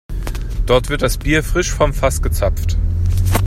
Dort 0.65 0.89
wird 0.89 1.03
das 1.03 1.19
Bier 1.19 1.43
frisch 1.43 1.69
vom 1.69 1.93
Fass 1.93 2.23
gezapft. 2.23 2.75